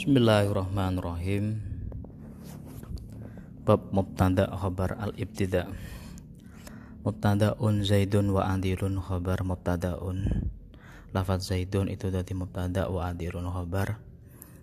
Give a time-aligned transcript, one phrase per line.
[0.00, 1.60] Bismillahirrahmanirrahim.
[3.68, 5.68] Bab Mubtada Khabar Al-Ibtida.
[7.04, 10.48] Mubtada'un Zaidun wa Adirun Khabar Mubtada'un.
[11.12, 14.00] Lafaz Zaidun itu dari Mubtada wa Adirun Khabar.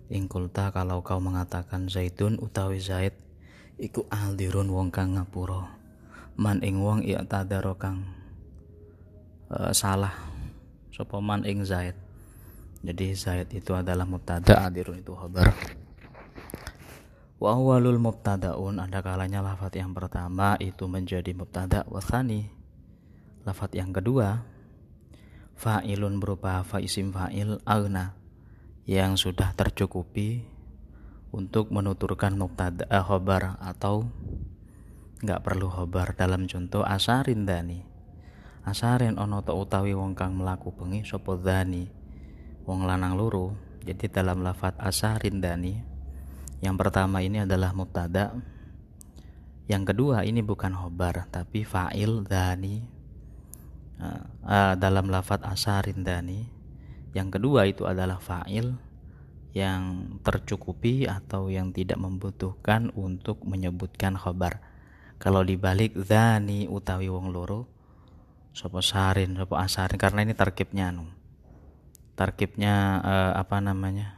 [0.09, 3.13] Ingkulta kalau kau mengatakan Zaidun utawi Zaid
[3.77, 5.69] Iku Adirun wong kang ngapura.
[6.33, 8.09] Man ing wong iya tadaro kang
[9.53, 10.17] uh, salah.
[10.89, 12.06] Sopo man ing Zaid
[12.85, 15.49] jadi Zaid itu adalah mubtada, adirun itu khabar.
[17.37, 22.49] Wa awalul mubtadaun ada kalanya lafat yang pertama itu menjadi mubtada wasani.
[23.45, 24.41] Lafat yang kedua
[25.57, 28.13] fa'ilun berupa fa'isim fa'il agna
[28.85, 30.45] yang sudah tercukupi
[31.33, 34.07] untuk menuturkan mubtada khobar atau
[35.25, 37.81] nggak perlu khobar dalam contoh asarin dani
[38.69, 41.96] asarin ono to utawi wong kang melaku bengi sopo dani
[42.67, 43.55] wong lanang luru.
[43.87, 45.79] Jadi dalam lafat asarin dani
[46.59, 48.35] yang pertama ini adalah mubtada.
[49.67, 52.83] Yang kedua ini bukan hobar tapi fa'il dani
[53.99, 56.47] uh, uh, dalam lafat asarin dani
[57.11, 58.75] yang kedua itu adalah fa'il
[59.51, 64.61] yang tercukupi atau yang tidak membutuhkan untuk menyebutkan khobar.
[65.17, 67.65] Kalau dibalik dani utawi wong loro
[68.55, 71.16] sopo sarin sopo asarin karena ini tarkibnya anu
[72.17, 74.17] tarkibnya uh, apa namanya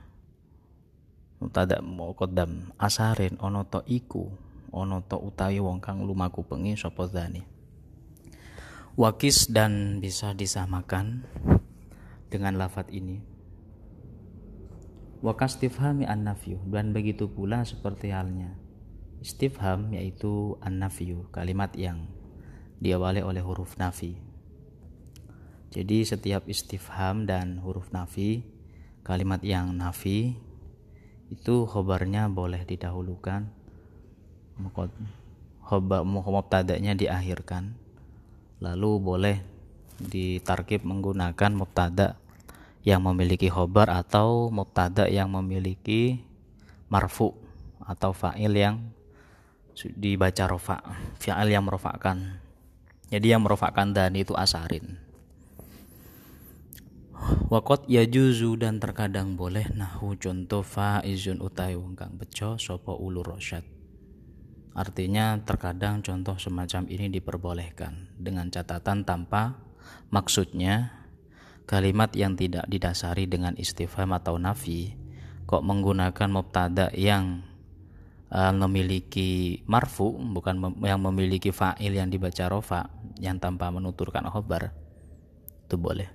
[1.44, 4.32] mutada muqaddam asarin ono to iku
[4.72, 7.44] ono to utawi wong kang lumaku pengi sapa zani.
[9.00, 11.24] Wakis dan bisa disamakan
[12.28, 13.24] dengan lafat ini.
[15.20, 18.56] Wakas istifhami an nafyu dan begitu pula seperti halnya.
[19.20, 20.80] Istifham yaitu an
[21.32, 22.08] kalimat yang
[22.80, 24.29] diawali oleh huruf nafi
[25.70, 28.42] jadi setiap istifham dan huruf nafi,
[29.06, 30.34] kalimat yang nafi
[31.30, 33.46] itu khobarnya boleh didahulukan,
[35.62, 37.78] khobar mubtadanya diakhirkan,
[38.58, 39.38] lalu boleh
[40.02, 42.18] ditarkib menggunakan mubtada
[42.82, 46.24] yang memiliki khobar atau mubtada yang memiliki
[46.88, 47.36] marfu
[47.84, 48.76] atau fa'il yang
[50.00, 50.80] dibaca rofa
[51.20, 52.40] fa'il yang merofakan
[53.12, 55.09] jadi yang merofakan dan itu asarin
[57.50, 63.26] Wakot ya juzu dan terkadang boleh nahu contoh faizun utai wong kang beco sopo ulu
[63.26, 63.66] rosyad.
[64.72, 69.60] Artinya terkadang contoh semacam ini diperbolehkan dengan catatan tanpa
[70.14, 70.94] maksudnya
[71.68, 74.96] kalimat yang tidak didasari dengan istifham atau nafi
[75.50, 77.42] kok menggunakan mubtada yang
[78.30, 84.72] uh, memiliki marfu bukan mem yang memiliki fa'il yang dibaca rofa yang tanpa menuturkan khobar
[85.66, 86.10] itu boleh.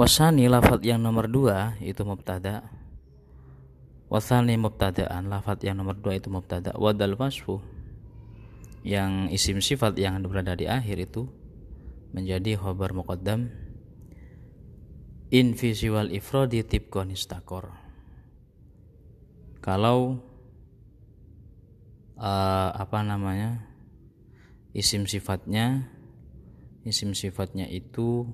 [0.00, 2.64] Wasani lafat yang nomor dua itu mubtada.
[4.08, 6.72] Wasani mubtadaan lafat yang nomor dua itu mubtada.
[6.72, 7.60] Wadal wasfu
[8.80, 11.28] yang isim sifat yang berada di akhir itu
[12.16, 13.52] menjadi khobar muqaddam
[15.28, 17.68] in visual ifradi tip konistakor.
[19.60, 20.16] Kalau
[22.16, 23.68] uh, apa namanya
[24.72, 25.92] isim sifatnya
[26.88, 28.24] isim sifatnya itu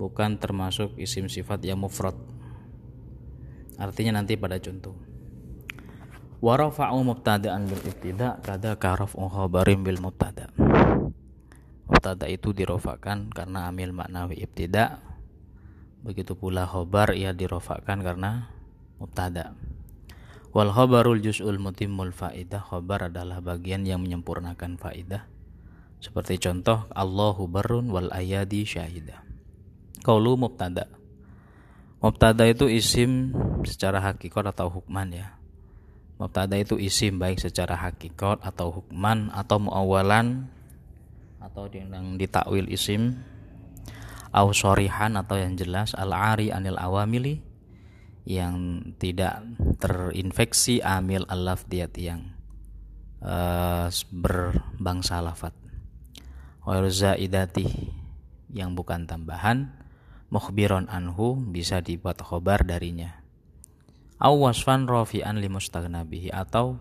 [0.00, 2.16] bukan termasuk isim sifat yang mufrad.
[3.76, 4.96] Artinya nanti pada contoh.
[6.40, 10.48] Warafa'u mubtada'an bil ibtida kada karaf'u khabarin bil mubtada.
[11.84, 15.04] Mubtada itu dirofakan karena amil maknawi ibtida.
[16.00, 18.48] Begitu pula khobar ia dirofakan karena
[18.96, 19.52] mubtada.
[20.56, 25.28] Wal khabarul juz'ul mutimmul faidah khobar adalah bagian yang menyempurnakan faidah.
[26.00, 29.29] Seperti contoh Allahu barun wal ayadi syahidah
[30.00, 30.88] Kaulu mubtada.
[32.00, 33.36] Mubtada itu isim
[33.68, 35.36] secara hakikat atau hukman ya.
[36.16, 40.48] Mubtada itu isim baik secara hakikat atau hukman atau muawalan
[41.40, 43.20] atau yang ditakwil isim
[44.32, 47.40] au sorihan atau yang jelas al-ari anil awamili
[48.28, 49.42] yang tidak
[49.80, 52.36] terinfeksi amil alaf diat yang
[53.24, 55.56] uh, berbangsa lafat.
[56.62, 57.66] Wa zaidati
[58.52, 59.79] yang bukan tambahan
[60.30, 63.20] mukhbiron anhu bisa dibuat khobar darinya.
[64.22, 66.78] Aw wasfan rafi'an limustaghna bihi atau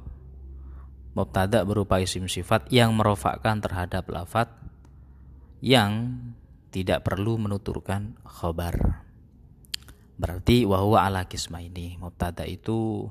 [1.18, 4.54] mubtada berupa isim sifat yang merofakkan terhadap lafat
[5.60, 6.22] yang
[6.69, 9.04] tidak perlu menuturkan khobar.
[10.19, 13.07] Berarti wahwa ala kisma ini mubtada itu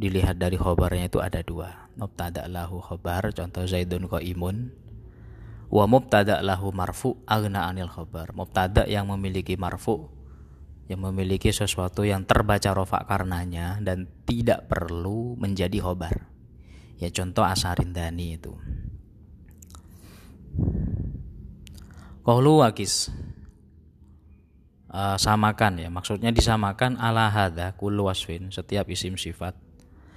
[0.00, 1.92] dilihat dari khobarnya itu ada dua.
[2.00, 4.72] Mubtada lahu khobar contoh zaidun imun
[5.70, 10.10] wa mubtada lahu marfu agna anil khabar mubtada yang memiliki marfu
[10.90, 16.26] yang memiliki sesuatu yang terbaca rofa karenanya dan tidak perlu menjadi khobar.
[16.98, 18.58] Ya contoh asarindani itu.
[22.26, 23.14] Kohlu wakis
[24.90, 29.54] uh, samakan ya maksudnya disamakan ala hadha kullu wasfin setiap isim sifat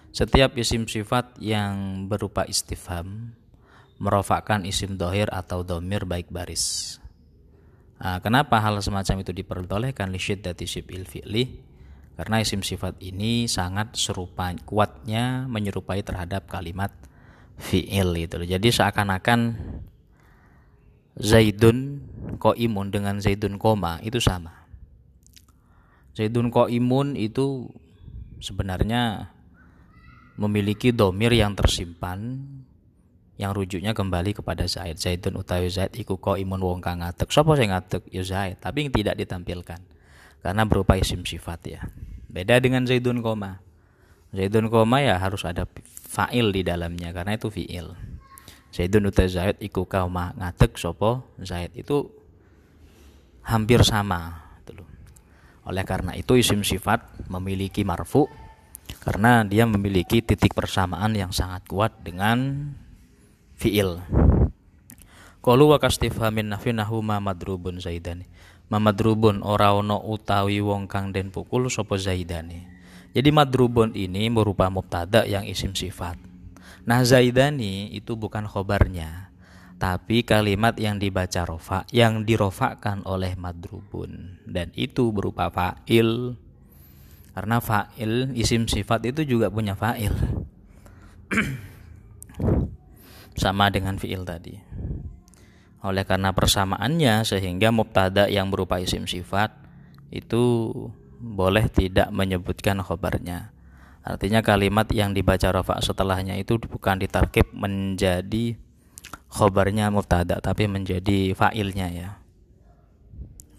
[0.10, 3.38] setiap isim sifat yang berupa istifham
[4.02, 6.98] merofakkan isim dohir atau domir baik baris
[8.04, 11.44] Nah, kenapa hal semacam itu diperbolehkan li syiddati syib'il fi'li?
[12.20, 16.92] Karena isim sifat ini sangat serupa kuatnya menyerupai terhadap kalimat
[17.56, 18.44] fi'il itu.
[18.44, 19.40] Jadi seakan-akan
[21.16, 22.04] Zaidun
[22.44, 24.68] imun dengan Zaidun koma itu sama.
[26.12, 27.72] Zaidun imun itu
[28.44, 29.32] sebenarnya
[30.36, 32.44] memiliki domir yang tersimpan
[33.44, 34.96] yang rujuknya kembali kepada Zaid.
[34.96, 37.28] Zaidun utawi Zaid iku ko imun wong kang ngadeg.
[37.28, 38.08] Sapa sing ngadeg?
[38.08, 39.84] Ya Zaid, tapi tidak ditampilkan
[40.40, 41.82] karena berupa isim sifat ya.
[42.32, 43.60] Beda dengan Zaidun koma.
[44.32, 45.68] Zaidun koma ya harus ada
[46.08, 47.92] fa'il di dalamnya karena itu fi'il.
[48.72, 52.10] Zaidun utawi Zaid iku koma ngadeg sapa Zaid itu
[53.44, 54.88] hampir sama gitu
[55.68, 58.28] Oleh karena itu isim sifat memiliki marfu
[59.04, 62.72] karena dia memiliki titik persamaan yang sangat kuat dengan
[63.64, 64.04] fiil.
[65.40, 68.28] Qalu wa kastifhamin nafi nahu ma madrubun zaidani.
[68.68, 72.68] Ma madrubun ora ono utawi wong kang den pukul sapa zaidani.
[73.16, 76.20] Jadi madrubun ini merupakan mubtada yang isim sifat.
[76.84, 79.32] Nah zaidani itu bukan khobarnya,
[79.80, 86.36] tapi kalimat yang dibaca rofa yang dirofakkan oleh madrubun dan itu berupa fa'il
[87.32, 90.12] karena fa'il isim sifat itu juga punya fa'il
[93.38, 94.58] sama dengan fiil tadi.
[95.84, 99.52] Oleh karena persamaannya sehingga mubtada yang berupa isim sifat
[100.14, 100.72] itu
[101.20, 103.52] boleh tidak menyebutkan khobarnya.
[104.04, 108.60] Artinya kalimat yang dibaca rafa setelahnya itu bukan ditarkib menjadi
[109.32, 112.10] khobarnya mubtada tapi menjadi fa'ilnya ya.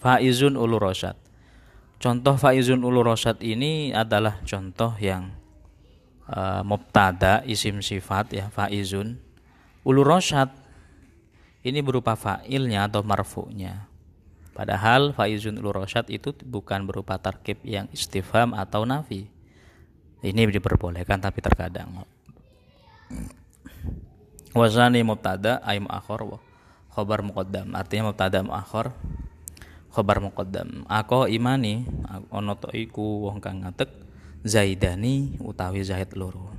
[0.00, 1.16] Faizun ulu rosad.
[1.96, 5.32] Contoh faizun ulu rosad ini adalah contoh yang
[6.28, 9.24] uh, mubtada isim sifat ya faizun
[9.84, 10.48] Ulu rosyad
[11.60, 13.84] ini berupa fa'ilnya atau marfu'nya.
[14.56, 19.28] Padahal faizun ulu rosyad itu bukan berupa tarkib yang istifham atau nafi.
[20.24, 22.08] Ini diperbolehkan tapi terkadang.
[24.56, 26.40] Wazani mubtada ay muakhir
[26.88, 27.76] khobar muqaddam.
[27.76, 28.88] Artinya mubtada muakhir
[29.92, 30.88] khobar muqaddam.
[30.88, 31.84] Ako imani
[32.32, 33.92] ono iku wong kang ngatek
[34.48, 36.56] zaidani utawi zaid loro.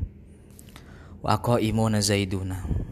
[1.25, 2.85] Wa ako imuna zaiduna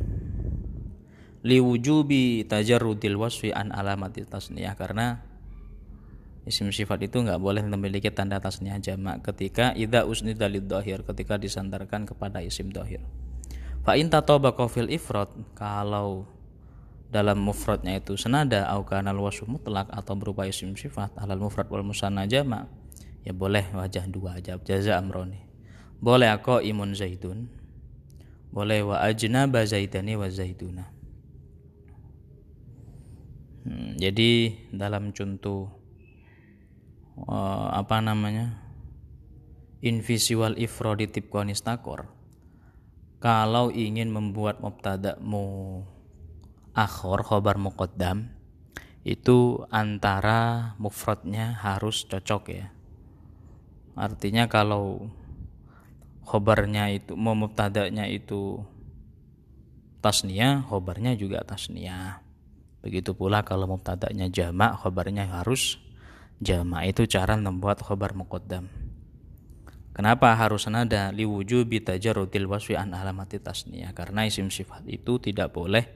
[1.44, 4.74] liwujubi tajarrudil wasfi an alamati tasniyah.
[4.80, 5.34] Karena
[6.44, 12.04] isim sifat itu nggak boleh memiliki tanda tasniyah jamak ketika ida usnida dohir ketika disandarkan
[12.04, 13.00] kepada isim dohir
[13.88, 16.28] fa in tatabaqa fil ifrad kalau
[17.08, 21.86] dalam mufradnya itu senada au kana wasfu mutlak atau berupa isim sifat alal mufrad wal
[21.86, 22.68] musanna jamak
[23.24, 25.40] ya boleh wajah dua aja jaza amroni.
[26.04, 27.48] Boleh aku imun zaitun
[28.52, 30.93] boleh wa ajnaba zaidani wa zaiduna
[33.64, 35.72] Hmm, jadi dalam contoh
[37.16, 38.60] uh, apa namanya
[39.80, 42.12] invisual ifrodi tip konistakor
[43.24, 45.80] kalau ingin membuat mubtada'mu
[46.76, 48.36] akhor khobar muqaddam
[49.04, 52.68] itu antara mufradnya harus cocok ya.
[54.00, 55.12] Artinya kalau
[56.24, 58.64] khobarnya itu mubtada'nya itu
[60.00, 62.23] tasnia khobarnya juga tasnia
[62.84, 65.80] Begitu pula kalau mubtada'nya jamak, khobarnya harus
[66.44, 66.92] jamak.
[66.92, 68.68] Itu cara membuat khobar muqaddam.
[69.96, 73.96] Kenapa harus nada liwujubi tajarrudil wasfi an alamati tasniyah?
[73.96, 75.88] Karena isim sifat itu tidak boleh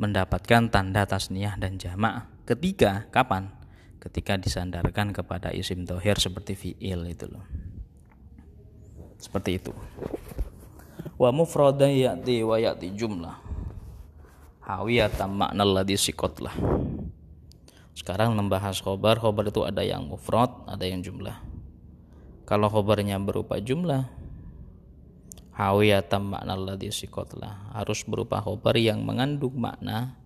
[0.00, 3.52] mendapatkan tanda tasniyah dan jamak ketika kapan?
[4.00, 7.44] Ketika disandarkan kepada isim dohir seperti fi'il itu loh.
[9.16, 9.72] Seperti itu.
[11.16, 13.53] Wa mufradan ya'ti wa ya'ti jumlah
[14.64, 16.56] hawiyatan makna ladhi sikot lah.
[17.94, 21.36] Sekarang membahas khobar khobar itu ada yang mufrad ada yang jumlah.
[22.48, 24.08] Kalau khobarnya berupa jumlah
[25.54, 27.70] hawiyatan makna ladhi sikot lah.
[27.76, 30.16] Harus berupa khobar yang mengandung makna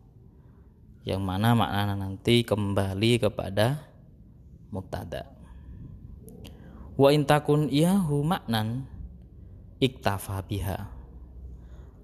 [1.03, 3.83] yang mana makna nanti kembali kepada
[4.71, 5.35] mubtada.
[6.99, 8.87] Wa intakun iyahu maknan
[9.79, 10.98] iktafa biha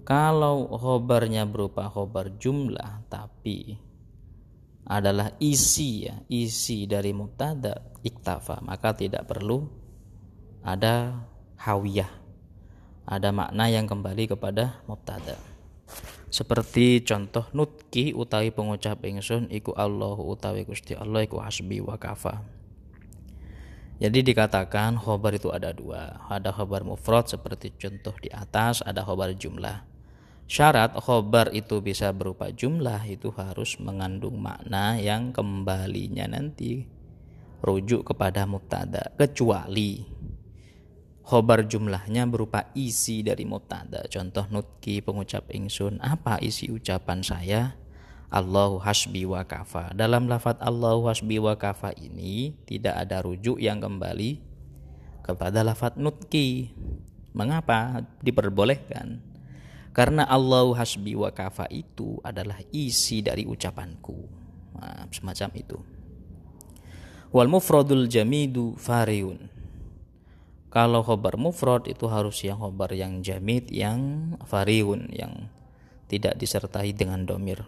[0.05, 3.73] kalau khobarnya berupa khobar jumlah tapi
[4.85, 9.65] adalah isi ya, isi dari mubtada iktafa, maka tidak perlu
[10.61, 11.25] ada
[11.57, 12.21] hawiyah.
[13.05, 15.37] Ada makna yang kembali kepada mubtada.
[16.29, 22.45] Seperti contoh nutki utawi pengucap ingsun iku Allah utawi Gusti Allah iku hasbi wa kafa.
[23.95, 26.27] Jadi dikatakan khobar itu ada dua.
[26.27, 29.94] Ada khobar mufrad seperti contoh di atas, ada khobar jumlah.
[30.45, 36.85] Syarat khobar itu bisa berupa jumlah itu harus mengandung makna yang kembalinya nanti
[37.65, 40.05] rujuk kepada mubtada kecuali
[41.25, 44.05] khobar jumlahnya berupa isi dari mubtada.
[44.05, 47.73] Contoh nutki pengucap ingsun, apa isi ucapan saya?
[48.29, 49.97] Allahu hasbi wa kafa.
[49.97, 54.37] Dalam lafat Allahu hasbi wa kafa ini tidak ada rujuk yang kembali
[55.25, 56.69] kepada lafat nutki.
[57.35, 59.34] Mengapa diperbolehkan?
[59.95, 64.19] Karena Allahu hasbi wa kafa itu adalah isi dari ucapanku.
[64.75, 65.79] Nah, semacam itu.
[67.31, 69.47] Wal mufradul jamidu fariun.
[70.67, 75.47] Kalau khobar mufrad itu harus yang khobar yang jamid yang fariun yang
[76.11, 77.63] tidak disertai dengan domir.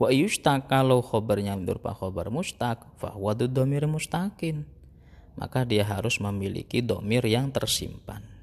[0.00, 4.64] Wa yushtaq kalau khobarnya berupa khobar mustaq fahwadu domir mustakin.
[5.36, 8.41] Maka dia harus memiliki domir yang tersimpan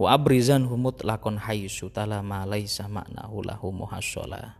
[0.00, 4.56] wa abrizan humut lakon haisu talama laisa maknahu lahu muhassola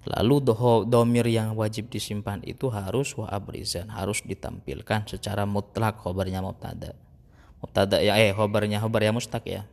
[0.00, 6.40] Lalu doho, domir yang wajib disimpan itu harus wa abrizan harus ditampilkan secara mutlak khobarnya
[6.40, 6.96] mubtada.
[7.60, 9.68] Mubtada ya eh khobarnya khobar yang mustaq ya.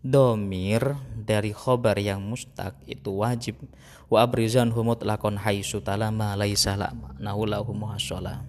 [0.00, 3.60] Domir dari khobar yang mustaq itu wajib
[4.08, 8.40] wa abrizan humut lakon haisu talama laisa maknahu lahu muhassola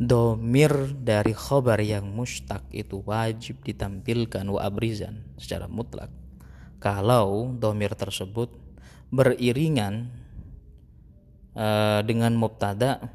[0.00, 6.08] domir dari khobar yang mustaq itu wajib ditampilkan wa abrizan secara mutlak.
[6.80, 8.48] Kalau domir tersebut
[9.12, 10.08] beriringan
[11.52, 13.12] uh, dengan mubtada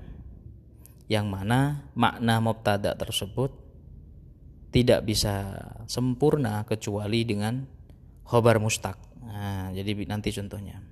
[1.10, 3.50] yang mana makna mubtada tersebut
[4.70, 5.58] tidak bisa
[5.89, 7.65] sempurna kecuali dengan
[8.30, 10.86] khobar mustaq nah, jadi nanti contohnya.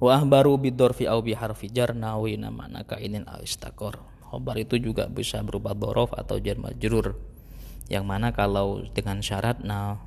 [0.00, 5.42] Wa ahbaru bidorfi au biharfi jar nawi nama kainin al istakor khobar itu juga bisa
[5.42, 7.18] berupa borof atau jar majrur
[7.90, 9.98] yang mana kalau dengan syarat nah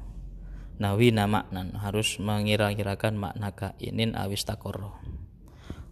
[0.80, 4.96] nawi nama nan harus mengira-kirakan makna kainin awis takor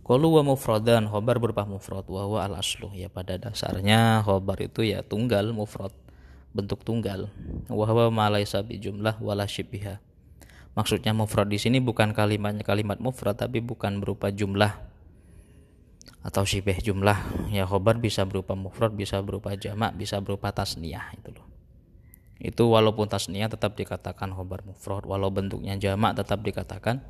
[0.01, 5.05] Qalu wa mufradan khobar berupa mufrad wa al aslu ya pada dasarnya khobar itu ya
[5.05, 5.93] tunggal mufrad
[6.51, 7.31] bentuk tunggal.
[7.71, 10.03] Wa huwa ma laisa bi jumlah wala syibha
[10.75, 14.90] Maksudnya mufrad di sini bukan kalimatnya kalimat mufrad tapi bukan berupa jumlah
[16.21, 17.17] atau sibeh jumlah
[17.49, 21.47] ya khobar bisa berupa mufrad bisa berupa jamak bisa berupa tasniyah itu loh.
[22.41, 27.01] Itu walaupun tasniyah tetap dikatakan khobar mufrad walau bentuknya jamak tetap dikatakan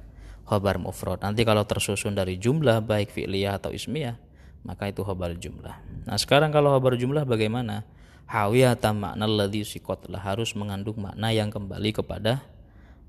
[0.47, 1.19] khobar mufrad.
[1.23, 4.15] Nanti kalau tersusun dari jumlah baik fi'liyah atau ismiyah
[4.63, 5.75] maka itu khobar jumlah.
[6.07, 7.83] Nah sekarang kalau khobar jumlah bagaimana?
[8.31, 12.39] Hawiyata makna ladhi sikotlah harus mengandung makna yang kembali kepada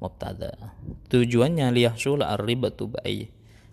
[0.02, 0.75] mubtada.
[1.14, 3.30] Tujuannya liyahsul ar-ribatu ba'i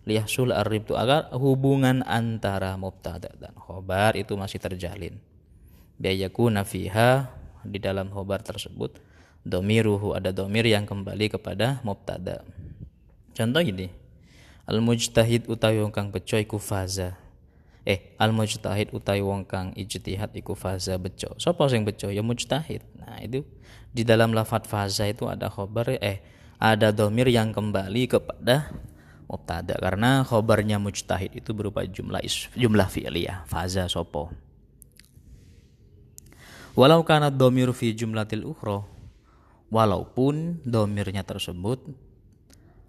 [0.09, 5.21] liyahsul arib itu agar hubungan antara mubtada dan khobar itu masih terjalin.
[6.01, 7.29] Biayaku nafiha
[7.61, 8.97] di dalam khobar tersebut
[9.45, 12.41] domiruhu ada domir yang kembali kepada mubtada.
[13.37, 13.87] Contoh ini
[14.65, 17.15] al mujtahid utawi wong kang beco iku faza.
[17.87, 22.83] Eh al mujtahid utawi wong kang ijtihad iku faza beco sapa sing beco ya mujtahid.
[22.99, 23.45] Nah itu
[23.93, 26.21] di dalam lafat faza itu ada khobar eh
[26.59, 28.67] ada domir yang kembali kepada
[29.29, 34.33] mubtada karena khobarnya mujtahid itu berupa jumlah is, jumlah fi'liyah faza sopo.
[36.73, 38.89] Walau karena domir fi jumlatil ukhro
[39.69, 41.85] walaupun domirnya tersebut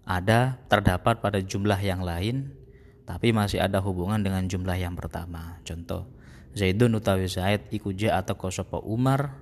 [0.08, 2.56] ada terdapat pada jumlah yang lain
[3.04, 5.60] tapi masih ada hubungan dengan jumlah yang pertama.
[5.66, 6.08] Contoh
[6.56, 9.36] Zaidun utawi Zaid iku ja atau sopo Umar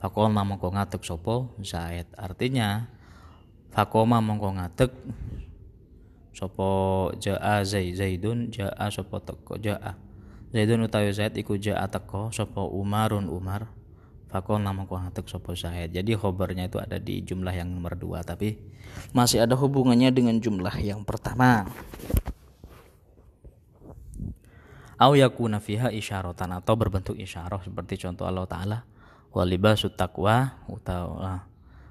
[0.00, 2.08] fakoma mongko ngatek sopo Zaid.
[2.16, 2.88] Artinya
[3.74, 4.90] fakoma mongko ngatek
[6.38, 9.98] sopo jaa zaid zaidun jaa sopo teko jaa.
[10.54, 13.66] Zaidun utawi zaid iku jaa teko sopo umarun umar.
[14.30, 15.90] Fakon nama ku ngatek sopo zaid.
[15.90, 18.54] Jadi khobarnya itu ada di jumlah yang nomor dua tapi
[19.10, 21.66] masih ada hubungannya dengan jumlah yang pertama.
[24.98, 28.78] Au yakuna fiha isyaratan atau berbentuk isyarah seperti contoh Allah taala.
[29.34, 31.47] Walibasut taqwa utawa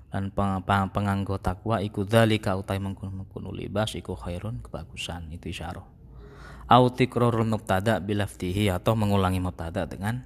[0.07, 0.31] dan
[0.91, 5.83] penganggo takwa iku dzalika utai mengkono libas iku khairun kebagusan itu isyarah.
[6.67, 10.19] Au tikrarul mubtada bilaftihi atau mengulangi mubtada dengan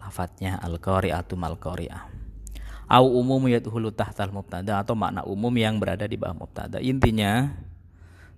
[0.00, 2.24] lafadznya al-qari'atu mal qari'ah
[2.88, 6.80] au umum yadhulu tahtal mubtada atau makna umum yang berada di bawah mubtada.
[6.80, 7.52] Intinya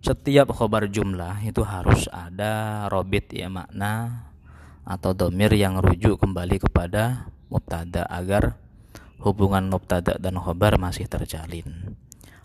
[0.02, 4.22] setiap khobar jumlah itu harus ada robit ya makna
[4.86, 8.54] atau domir yang rujuk kembali kepada mubtada agar
[9.26, 11.98] hubungan mubtada dan khobar masih terjalin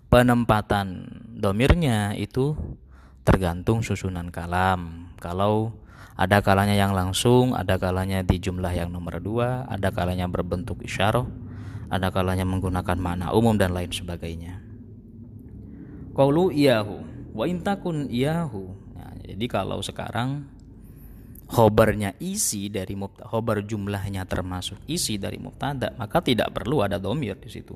[0.10, 1.06] penempatan
[1.38, 2.58] domirnya itu
[3.22, 5.78] tergantung susunan kalam kalau
[6.22, 11.26] ada kalanya yang langsung, ada kalanya di jumlah yang nomor dua, ada kalanya berbentuk isyarah,
[11.90, 14.62] ada kalanya menggunakan makna umum dan lain sebagainya.
[16.14, 17.02] Qaulu iyahu
[17.34, 18.70] wa intakun iyahu.
[18.94, 20.46] Nah, jadi kalau sekarang
[21.52, 27.36] khobarnya isi dari mubtada, khobar jumlahnya termasuk isi dari mubtada, maka tidak perlu ada domir
[27.38, 27.76] di situ.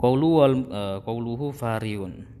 [0.00, 2.40] Uh, qauluhu fariun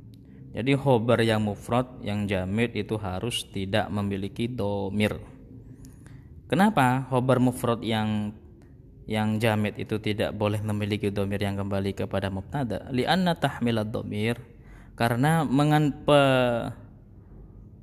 [0.50, 5.14] jadi khobar yang mufrad yang jamid itu harus tidak memiliki domir.
[6.50, 8.34] Kenapa khobar mufrad yang
[9.06, 12.90] yang jamid itu tidak boleh memiliki domir yang kembali kepada mubtada?
[12.90, 14.42] Lianna tahmilad domir
[14.98, 16.20] karena mengan pe,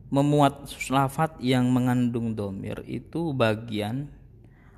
[0.07, 4.07] memuat lafat yang mengandung domir itu bagian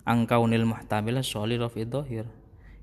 [0.02, 2.26] angkaunil muhtamil solil of idohir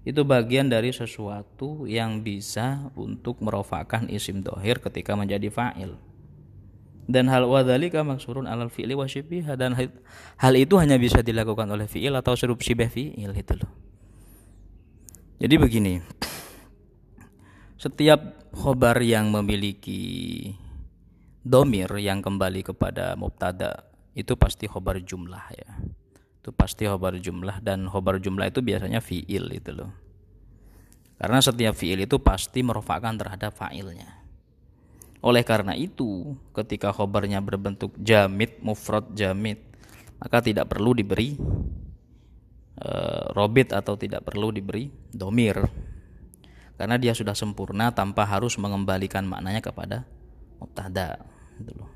[0.07, 5.99] itu bagian dari sesuatu yang bisa untuk merofakan isim dohir ketika menjadi fa'il.
[7.11, 9.07] Dan hal wadhalika maksurun alal fi'li wa
[9.59, 9.75] dan
[10.39, 13.71] hal itu hanya bisa dilakukan oleh fi'il atau serup syibah fi'il itu loh.
[15.43, 15.95] Jadi begini
[17.77, 20.55] setiap khobar yang memiliki
[21.47, 23.87] domir yang kembali kepada mubtada
[24.19, 25.71] itu pasti khobar jumlah ya.
[26.43, 29.95] Itu pasti khobar jumlah dan khobar jumlah itu biasanya fiil itu loh.
[31.23, 34.27] Karena setiap fiil itu pasti merupakan terhadap fa'ilnya.
[35.23, 39.63] Oleh karena itu ketika khobarnya berbentuk jamid mufrad jamid
[40.21, 41.39] maka tidak perlu diberi
[42.77, 42.91] e,
[43.33, 45.63] robit atau tidak perlu diberi domir.
[46.77, 50.05] Karena dia sudah sempurna tanpa harus mengembalikan maknanya kepada
[50.61, 51.91] mubtada gitu loh.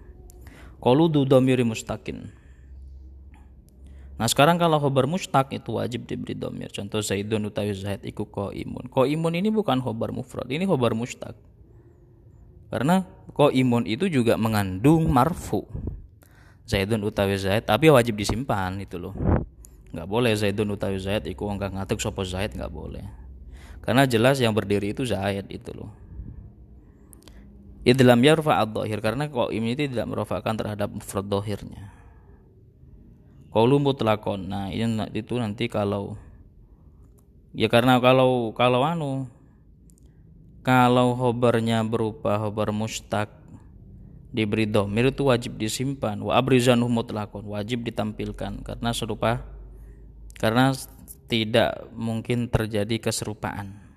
[1.29, 2.41] Domiri mustakin
[4.21, 6.69] Nah sekarang kalau khobar mustaq itu wajib diberi domir.
[6.69, 8.93] Contoh Zaidun utawi Zaid iku ko imun.
[8.93, 11.33] Ko imun ini bukan khobar mufrad, ini khobar mustaq.
[12.69, 15.65] Karena ko imun itu juga mengandung marfu.
[16.69, 19.17] Zaidun utawi Zaid, tapi wajib disimpan itu loh.
[19.97, 23.09] Nggak boleh Zaidun utawi Zaid iku enggak ngatuk sopo Zaid nggak boleh.
[23.81, 25.97] Karena jelas yang berdiri itu Zaid itu loh.
[27.81, 29.01] Idlam yarfa ad-dhahir.
[29.01, 31.89] Karena kok ini tidak merofakan terhadap mufrad dohirnya.
[33.51, 34.47] Qaulu mutlakon.
[34.47, 36.15] Nah, ini itu nanti kalau
[37.51, 39.27] ya karena kalau kalau anu
[40.63, 43.27] kalau hobarnya berupa hobar mustaq
[44.31, 46.21] diberi domir itu wajib disimpan.
[46.21, 48.63] Wa abrizanuh mutlakon wajib ditampilkan.
[48.63, 49.43] Karena serupa
[50.37, 50.77] karena
[51.27, 53.90] tidak mungkin terjadi keserupaan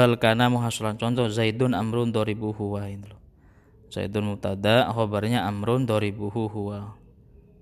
[0.00, 3.20] bal kana muhasulan contoh zaidun amrun doribu huwa loh.
[3.92, 6.96] Zaidun mutada khobarnya amrun doribuhu huwa.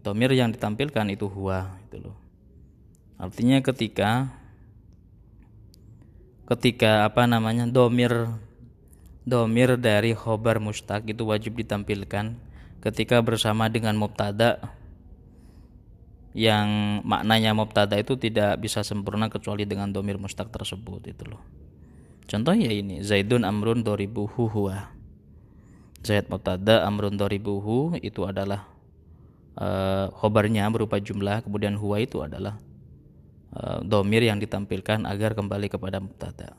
[0.07, 2.14] Domir yang ditampilkan itu huwa itu loh.
[3.18, 4.31] Artinya ketika
[6.46, 8.31] ketika apa namanya domir
[9.27, 12.38] domir dari khobar mustaq itu wajib ditampilkan
[12.87, 14.62] ketika bersama dengan mubtada
[16.38, 21.42] yang maknanya mubtada itu tidak bisa sempurna kecuali dengan domir mustaq tersebut itu loh
[22.28, 24.92] contohnya ini Zaidun amrun doribuhu huwa
[26.04, 28.68] Zaid mubtada amrun doribuhu itu adalah
[29.58, 32.60] uh, khobarnya berupa jumlah kemudian huwa itu adalah
[33.56, 36.54] uh, domir yang ditampilkan agar kembali kepada mubtada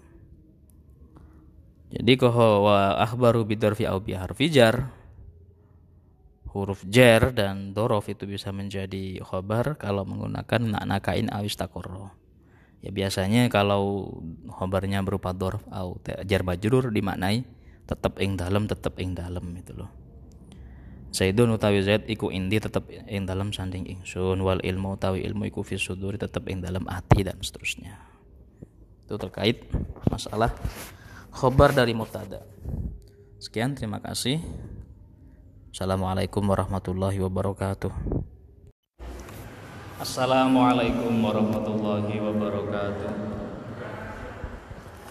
[1.90, 4.50] jadi kahwa akhbaru bidorfi au biharfi
[6.50, 12.10] huruf jar dan dorof itu bisa menjadi khobar kalau menggunakan makna kain awis takoro
[12.80, 14.08] ya biasanya kalau
[14.48, 17.44] khobarnya berupa dorof au jar majrur dimaknai
[17.84, 19.92] tetap ing dalam tetap ing dalam itu loh
[21.10, 25.66] Zaidun utawi Zaid iku indi tetep ing dalam sanding ingsun wal ilmu utawi ilmu iku
[25.66, 27.98] fi suduri tetep ing dalam hati dan seterusnya.
[29.10, 29.66] Itu terkait
[30.06, 30.54] masalah
[31.34, 32.46] khobar dari mubtada.
[33.42, 34.38] Sekian terima kasih.
[35.74, 37.90] Assalamualaikum warahmatullahi wabarakatuh.
[40.00, 43.12] Assalamualaikum warahmatullahi wabarakatuh.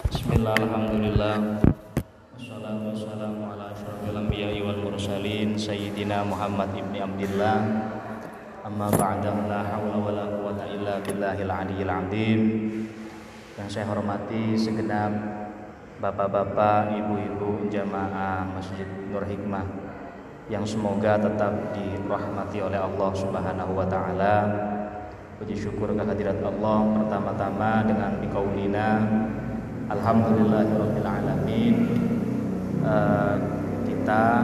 [0.09, 1.61] Bismillahirrahmanirrahim.
[2.33, 7.69] Wassalatu wassalamu ala asyrafil anbiya'i wal mursalin sayyidina Muhammad ibni Abdullah
[8.65, 8.89] amma
[9.45, 12.41] la haula wala quwata illa azim
[13.61, 15.13] yang saya hormati segenap
[16.01, 19.69] bapak-bapak, ibu-ibu jamaah Masjid Nur Hikmah
[20.49, 24.35] yang semoga tetap dirahmati oleh Allah Subhanahu wa taala.
[25.39, 28.99] Puji syukur kehadirat Allah pertama-tama dengan bikaulina
[29.87, 31.75] Alhamdulillahirrahmanirrahim
[32.83, 33.39] uh,
[33.87, 34.43] Kita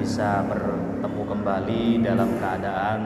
[0.00, 3.00] bisa bertemu kembali dalam keadaan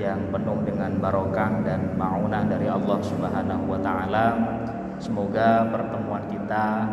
[0.00, 4.26] yang penuh dengan barokah dan maunah dari Allah Subhanahu wa taala.
[4.96, 6.88] Semoga pertemuan kita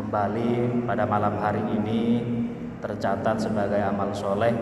[0.00, 2.24] kembali pada malam hari ini
[2.80, 4.56] tercatat sebagai amal soleh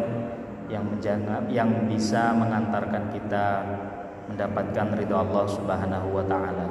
[0.67, 3.47] yang menjaga, yang bisa mengantarkan kita
[4.29, 6.69] mendapatkan ridho Allah Subhanahu wa taala.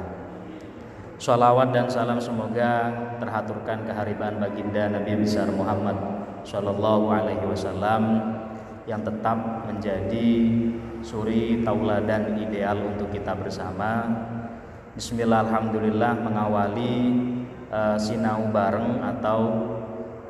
[1.14, 2.90] Salawat dan salam semoga
[3.22, 5.94] terhaturkan keharibaan baginda Nabi besar Muhammad
[6.42, 8.02] Shallallahu Alaihi Wasallam
[8.84, 10.30] yang tetap menjadi
[11.00, 14.10] suri tauladan ideal untuk kita bersama.
[14.98, 16.94] Bismillah Alhamdulillah mengawali
[17.70, 19.40] uh, sinau bareng atau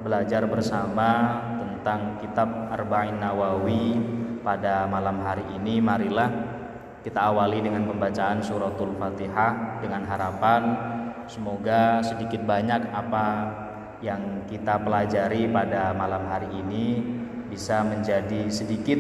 [0.05, 3.99] belajar bersama tentang kitab Arba'in Nawawi
[4.45, 5.81] pada malam hari ini.
[5.81, 6.54] Marilah
[7.05, 10.63] kita awali dengan pembacaan suratul Fatihah dengan harapan
[11.29, 13.27] semoga sedikit banyak apa
[14.01, 17.05] yang kita pelajari pada malam hari ini
[17.53, 18.97] bisa menjadi sedikit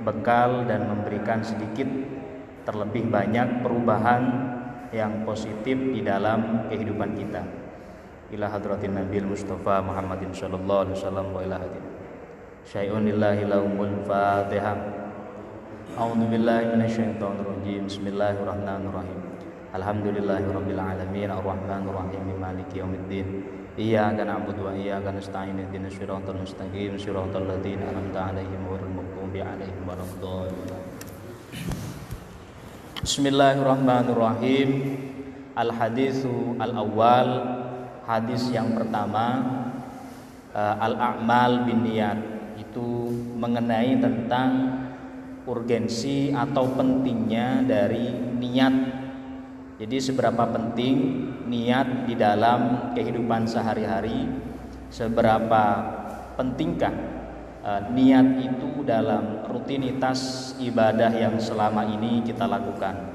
[0.00, 1.86] bekal dan memberikan sedikit
[2.64, 4.22] terlebih banyak perubahan
[4.92, 7.42] yang positif di dalam kehidupan kita.
[8.32, 11.84] Ila hadratin Nabi Mustafa Muhammadin sallallahu alaihi wasallam wa ila hadin.
[12.64, 13.44] Syai'un lillahi
[14.08, 14.91] Fatihah.
[15.92, 17.84] A'udzu billahi minasyaitonir rajim.
[17.84, 19.20] Bismillahirrahmanirrahim.
[19.76, 23.44] Alhamdulillahirabbil alamin arrahmanir rahim maliki yaumiddin.
[23.76, 29.84] Iyyaka na'budu wa iyyaka nasta'in ihdinas siratal mustaqim siratal ladzina an'amta 'alaihim ghairil maghdubi 'alaihim
[29.84, 30.80] waladdallin.
[33.04, 34.68] Bismillahirrahmanirrahim.
[35.60, 37.28] Al haditsu al awal
[38.08, 39.44] hadis yang pertama
[40.56, 42.16] uh, al a'mal bin niat
[42.56, 44.80] itu mengenai tentang
[45.46, 48.74] urgensi atau pentingnya dari niat.
[49.82, 50.96] Jadi seberapa penting
[51.50, 54.30] niat di dalam kehidupan sehari-hari,
[54.94, 55.64] seberapa
[56.38, 56.94] pentingkah
[57.66, 63.12] uh, niat itu dalam rutinitas ibadah yang selama ini kita lakukan.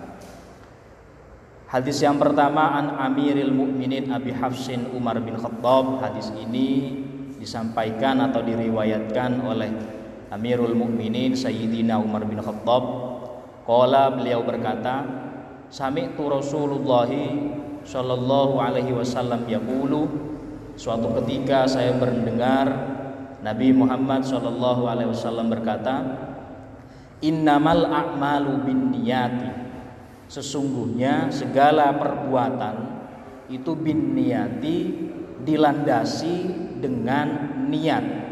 [1.67, 5.99] Hadis yang pertama an Amiril Mukminin Abi Hafsin Umar bin Khattab.
[5.99, 7.03] Hadis ini
[7.35, 9.96] disampaikan atau diriwayatkan oleh
[10.27, 12.83] Amirul Mukminin Sayyidina Umar bin Khattab
[13.63, 15.07] Qala beliau berkata
[15.71, 17.07] Sami'tu Rasulullah
[17.87, 20.03] sallallahu alaihi wasallam yaqulu
[20.75, 22.67] Suatu ketika saya mendengar
[23.39, 25.95] Nabi Muhammad sallallahu alaihi wasallam berkata
[27.23, 29.47] Innamal a'malu bin niyati
[30.27, 32.99] Sesungguhnya segala perbuatan
[33.47, 34.91] itu bin niyati
[35.47, 36.35] dilandasi
[36.83, 38.26] dengan niat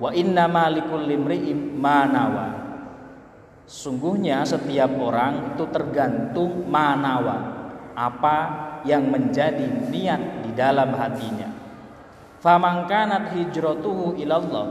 [0.00, 2.56] Wa inna malikul limri manawa.
[3.68, 7.38] Sungguhnya setiap orang itu tergantung manawa
[7.92, 8.38] apa
[8.88, 11.52] yang menjadi niat di dalam hatinya.
[12.40, 14.66] Famangkanat hijratuhu ilallah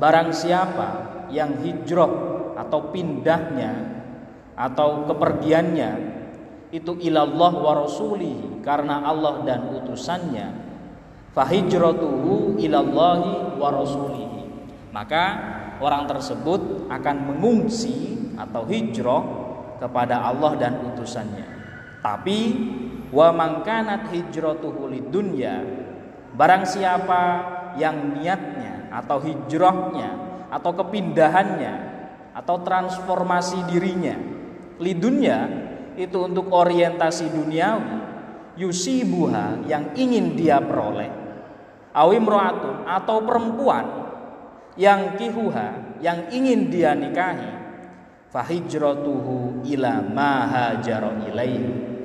[0.00, 0.88] barang siapa
[1.28, 2.08] yang hijrah
[2.56, 4.00] atau pindahnya
[4.56, 5.90] atau kepergiannya
[6.72, 10.48] itu ilallah wa rasulihi karena Allah dan utusannya
[11.36, 14.29] fahijratuhu ilallahi wa rasulihi
[14.90, 15.24] maka
[15.78, 19.24] orang tersebut akan mengungsi atau hijrah
[19.80, 21.46] kepada Allah dan utusannya.
[22.00, 22.38] Tapi
[23.10, 25.62] wa mangkanat hijratuhu dunya
[26.34, 27.22] barang siapa
[27.74, 30.10] yang niatnya atau hijrahnya
[30.50, 31.74] atau kepindahannya
[32.34, 34.14] atau transformasi dirinya
[34.78, 35.38] lidunya
[35.98, 37.98] itu untuk orientasi duniawi
[38.58, 41.10] yusibuha yang ingin dia peroleh
[41.94, 44.09] awimroatun atau perempuan
[44.78, 47.60] yang kihuha yang ingin dia nikahi
[48.30, 50.78] fahijratuhu ila ma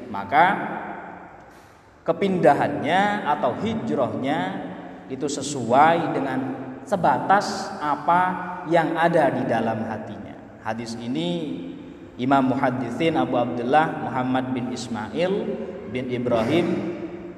[0.09, 0.45] maka
[2.05, 4.39] kepindahannya atau hijrahnya
[5.09, 6.39] itu sesuai dengan
[6.85, 8.21] sebatas apa
[8.69, 10.33] yang ada di dalam hatinya.
[10.65, 11.61] Hadis ini
[12.17, 15.33] Imam Muhaddisin Abu Abdullah Muhammad bin Ismail
[15.93, 16.67] bin Ibrahim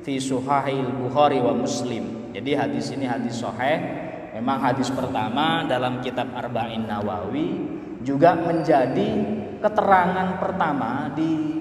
[0.04, 2.32] fi Suhahil Bukhari wa Muslim.
[2.32, 4.07] Jadi hadis ini hadis sahih
[4.38, 7.58] Memang hadis pertama dalam kitab Arba'in Nawawi
[8.06, 9.10] juga menjadi
[9.58, 11.58] keterangan pertama di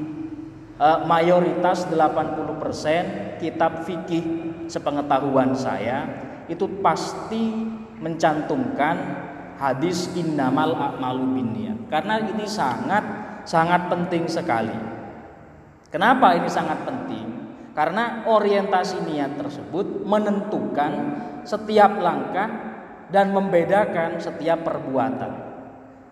[0.76, 4.24] uh, mayoritas 80% kitab fikih
[4.68, 6.04] sepengetahuan saya
[6.52, 7.64] itu pasti
[7.96, 9.24] mencantumkan
[9.56, 13.04] hadis innamal a'malu binniyat karena ini sangat
[13.48, 14.76] sangat penting sekali.
[15.88, 17.25] Kenapa ini sangat penting?
[17.76, 20.92] Karena orientasi niat tersebut menentukan
[21.44, 22.48] setiap langkah
[23.12, 25.44] dan membedakan setiap perbuatan.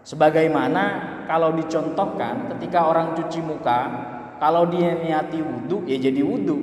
[0.05, 0.85] Sebagaimana
[1.25, 3.81] kalau dicontohkan ketika orang cuci muka,
[4.37, 6.61] kalau dia niati wudhu ya jadi wudhu.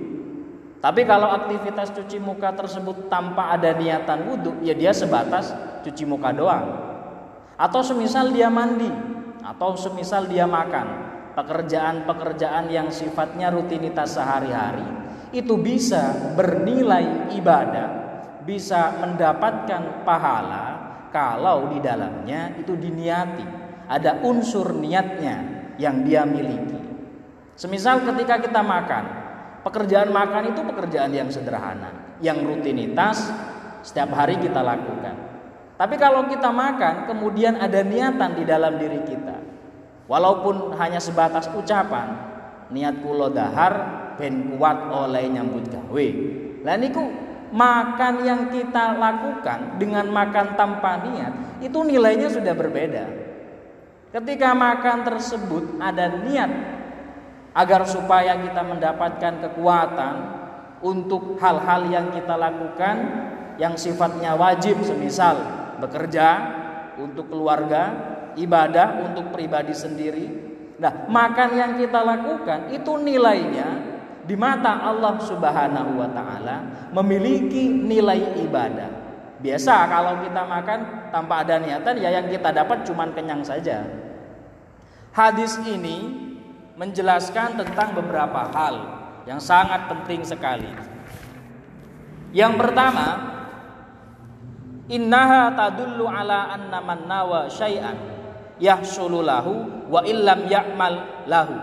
[0.77, 5.49] Tapi kalau aktivitas cuci muka tersebut tanpa ada niatan wudhu, ya dia sebatas
[5.81, 6.77] cuci muka doang.
[7.57, 8.89] Atau semisal dia mandi,
[9.41, 10.87] atau semisal dia makan,
[11.37, 14.83] pekerjaan-pekerjaan yang sifatnya rutinitas sehari-hari,
[15.31, 17.89] itu bisa bernilai ibadah,
[18.43, 20.65] bisa mendapatkan pahala
[21.11, 23.45] kalau di dalamnya itu diniati,
[23.87, 26.79] ada unsur niatnya yang dia miliki.
[27.55, 29.21] Semisal ketika kita makan,
[29.61, 33.29] Pekerjaan makan itu pekerjaan yang sederhana, yang rutinitas
[33.85, 35.13] setiap hari kita lakukan.
[35.77, 39.37] Tapi kalau kita makan, kemudian ada niatan di dalam diri kita.
[40.11, 42.11] Walaupun hanya sebatas ucapan,
[42.67, 43.73] niat kulo dahar
[44.19, 46.07] ben kuat oleh nyambut gawe.
[46.67, 46.99] Lah niku
[47.55, 53.05] makan yang kita lakukan dengan makan tanpa niat itu nilainya sudah berbeda.
[54.11, 56.51] Ketika makan tersebut ada niat
[57.55, 60.15] agar supaya kita mendapatkan kekuatan
[60.83, 62.95] untuk hal-hal yang kita lakukan
[63.55, 65.39] yang sifatnya wajib semisal
[65.79, 66.59] bekerja
[66.99, 70.27] untuk keluarga, ibadah untuk pribadi sendiri.
[70.81, 73.69] Nah, makan yang kita lakukan itu nilainya
[74.25, 78.89] di mata Allah Subhanahu wa taala memiliki nilai ibadah.
[79.41, 83.81] Biasa kalau kita makan tanpa ada niatan ya yang kita dapat cuman kenyang saja.
[85.11, 86.29] Hadis ini
[86.77, 88.75] menjelaskan tentang beberapa hal
[89.25, 90.69] yang sangat penting sekali.
[92.31, 93.07] Yang pertama,
[94.87, 98.10] innaha tadullu ala anna man nawa syai'an
[98.61, 101.57] yahsulu lahu wa illam ya'mal lahu.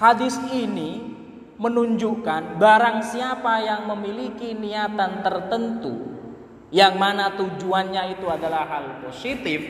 [0.00, 1.12] Hadis ini
[1.60, 6.16] menunjukkan barang siapa yang memiliki niatan tertentu
[6.72, 9.60] yang mana tujuannya itu adalah hal positif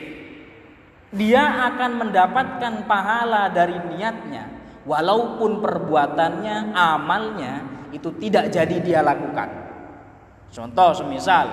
[1.11, 4.47] dia akan mendapatkan pahala dari niatnya.
[4.81, 7.53] Walaupun perbuatannya amalnya
[7.93, 9.51] itu tidak jadi dia lakukan.
[10.49, 11.51] Contoh semisal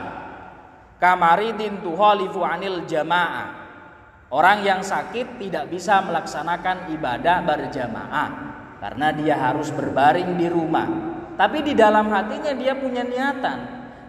[0.97, 3.58] kamaridin tuhalifu anil jamaah
[4.29, 8.31] orang yang sakit tidak bisa melaksanakan ibadah berjamaah
[8.79, 10.89] karena dia harus berbaring di rumah
[11.35, 13.59] tapi di dalam hatinya dia punya niatan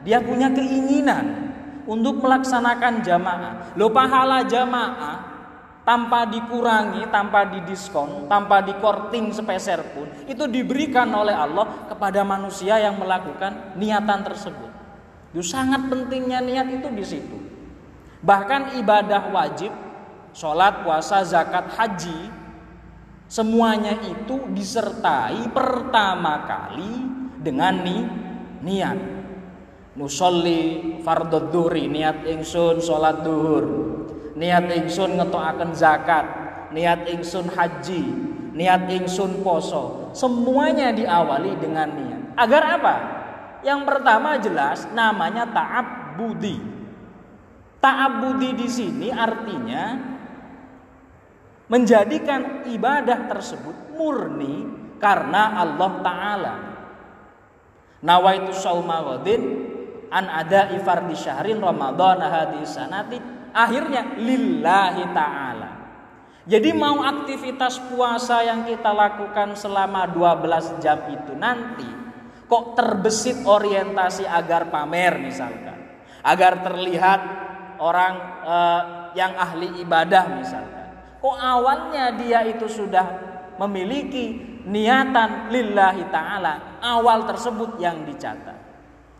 [0.03, 1.49] dia punya keinginan
[1.89, 3.73] untuk melaksanakan jamaah.
[3.73, 5.17] Lo pahala jamaah
[5.81, 13.01] tanpa dikurangi, tanpa didiskon, tanpa dikorting sepeser pun, itu diberikan oleh Allah kepada manusia yang
[13.01, 14.69] melakukan niatan tersebut.
[15.33, 17.37] Itu sangat pentingnya niat itu di situ.
[18.21, 19.73] Bahkan ibadah wajib,
[20.33, 22.29] sholat, puasa, zakat, haji,
[23.29, 26.93] semuanya itu disertai pertama kali
[27.39, 27.97] dengan ni,
[28.63, 28.99] niat.
[29.99, 33.89] Musolli fardhu niat ingsun sholat duhur
[34.39, 36.25] niat ingsun ngetokaken zakat,
[36.71, 38.03] niat ingsun haji,
[38.55, 40.15] niat ingsun poso.
[40.15, 42.21] Semuanya diawali dengan niat.
[42.39, 42.95] Agar apa?
[43.67, 46.55] Yang pertama jelas namanya taat budi.
[47.83, 49.99] Taat budi di sini artinya
[51.69, 54.65] menjadikan ibadah tersebut murni
[54.97, 56.55] karena Allah taala.
[57.99, 59.03] Nawaitu sauma
[60.09, 63.19] an ada ifar di syahrin Ramadan hadis sanati
[63.53, 65.69] akhirnya lillahi ta'ala.
[66.49, 71.85] Jadi mau aktivitas puasa yang kita lakukan selama 12 jam itu nanti
[72.49, 75.77] kok terbesit orientasi agar pamer misalkan.
[76.25, 77.21] Agar terlihat
[77.77, 78.81] orang eh,
[79.13, 80.78] yang ahli ibadah misalkan.
[81.19, 83.05] Kok awalnya dia itu sudah
[83.59, 86.79] memiliki niatan lillahi ta'ala.
[86.79, 88.57] Awal tersebut yang dicatat.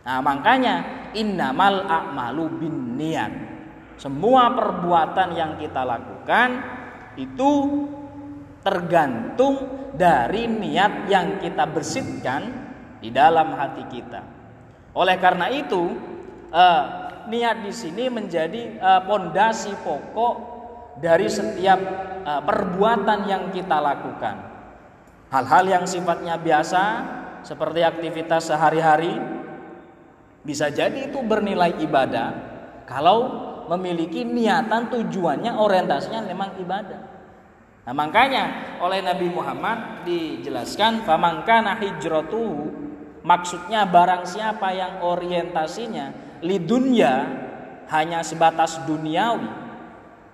[0.07, 3.59] Nah makanya innamal a'malu bin niat
[3.99, 6.49] semua perbuatan yang kita lakukan
[7.19, 7.51] itu
[8.63, 12.47] tergantung dari niat yang kita bersihkan
[13.03, 14.23] di dalam hati kita.
[14.95, 15.99] Oleh karena itu,
[16.47, 16.83] eh,
[17.27, 20.35] niat di sini menjadi eh, pondasi eh, pokok
[20.99, 21.79] dari setiap
[22.27, 24.35] eh, perbuatan yang kita lakukan.
[25.31, 26.83] Hal-hal yang sifatnya biasa
[27.41, 29.15] seperti aktivitas sehari-hari
[30.43, 32.29] bisa jadi itu bernilai ibadah
[32.89, 37.01] kalau memiliki niatan tujuannya orientasinya memang ibadah.
[37.85, 42.69] Nah, makanya oleh Nabi Muhammad dijelaskan famangkana hijratuhu
[43.21, 47.29] maksudnya barang siapa yang orientasinya lidunya
[47.89, 49.68] hanya sebatas duniawi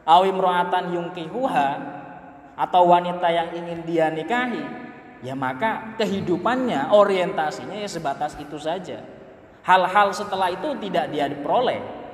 [0.06, 1.70] awim roatan yungkihuha
[2.56, 4.64] atau wanita yang ingin dia nikahi
[5.26, 9.04] ya maka kehidupannya orientasinya ya sebatas itu saja
[9.66, 12.06] hal-hal setelah itu tidak dia diperoleh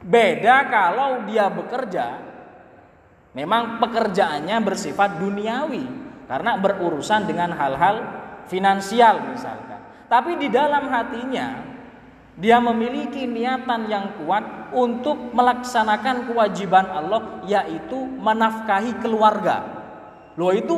[0.00, 2.16] Beda kalau dia bekerja,
[3.36, 5.84] memang pekerjaannya bersifat duniawi
[6.24, 8.00] karena berurusan dengan hal-hal
[8.48, 9.78] finansial misalkan.
[10.10, 11.69] tapi di dalam hatinya
[12.40, 19.60] dia memiliki niatan yang kuat untuk melaksanakan kewajiban Allah yaitu menafkahi keluarga.
[20.40, 20.76] Loh itu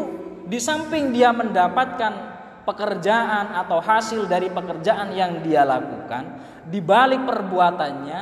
[0.51, 2.35] di samping dia mendapatkan
[2.67, 8.21] pekerjaan atau hasil dari pekerjaan yang dia lakukan, di balik perbuatannya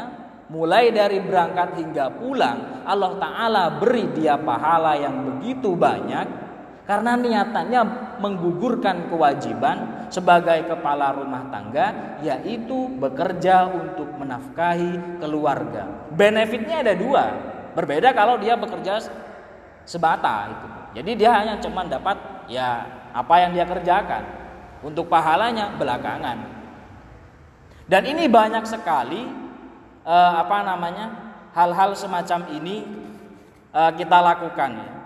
[0.53, 6.50] mulai dari berangkat hingga pulang, Allah taala beri dia pahala yang begitu banyak
[6.91, 7.83] karena niatannya
[8.19, 15.87] menggugurkan kewajiban sebagai kepala rumah tangga yaitu bekerja untuk menafkahi keluarga.
[16.11, 17.25] Benefitnya ada dua.
[17.79, 19.07] Berbeda kalau dia bekerja
[19.87, 20.67] sebata itu.
[20.99, 22.19] Jadi dia hanya cuma dapat
[22.51, 22.83] ya
[23.15, 24.27] apa yang dia kerjakan.
[24.83, 26.43] Untuk pahalanya belakangan.
[27.87, 29.31] Dan ini banyak sekali
[30.03, 31.31] eh, apa namanya?
[31.55, 32.83] hal-hal semacam ini
[33.71, 35.00] eh, kita lakukan ya.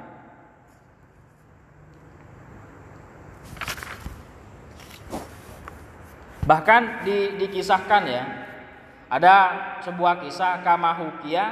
[6.45, 8.25] Bahkan di, dikisahkan ya,
[9.09, 9.37] ada
[9.81, 11.45] sebuah kisah kamahukia